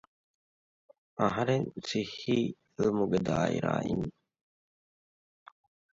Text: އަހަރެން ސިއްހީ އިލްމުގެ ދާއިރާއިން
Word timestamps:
އަހަރެން 1.19 1.67
ސިއްހީ 1.87 2.37
އިލްމުގެ 2.77 3.19
ދާއިރާއިން 3.27 4.07